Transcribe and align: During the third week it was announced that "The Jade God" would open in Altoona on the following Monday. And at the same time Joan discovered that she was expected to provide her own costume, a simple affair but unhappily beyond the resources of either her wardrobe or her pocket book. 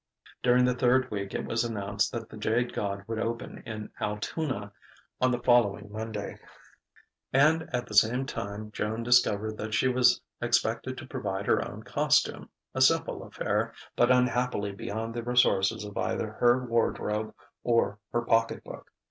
During 0.41 0.65
the 0.65 0.73
third 0.73 1.11
week 1.11 1.35
it 1.35 1.45
was 1.45 1.63
announced 1.63 2.11
that 2.11 2.27
"The 2.27 2.35
Jade 2.37 2.73
God" 2.73 3.03
would 3.05 3.19
open 3.19 3.61
in 3.67 3.91
Altoona 3.99 4.71
on 5.21 5.29
the 5.29 5.43
following 5.43 5.91
Monday. 5.91 6.39
And 7.31 7.69
at 7.71 7.85
the 7.85 7.93
same 7.93 8.25
time 8.25 8.71
Joan 8.71 9.03
discovered 9.03 9.57
that 9.57 9.75
she 9.75 9.87
was 9.87 10.19
expected 10.41 10.97
to 10.97 11.05
provide 11.05 11.45
her 11.45 11.63
own 11.67 11.83
costume, 11.83 12.49
a 12.73 12.81
simple 12.81 13.21
affair 13.21 13.75
but 13.95 14.09
unhappily 14.11 14.71
beyond 14.71 15.13
the 15.13 15.21
resources 15.21 15.83
of 15.83 15.95
either 15.95 16.31
her 16.31 16.65
wardrobe 16.65 17.35
or 17.63 17.99
her 18.11 18.23
pocket 18.23 18.63
book. 18.63 18.91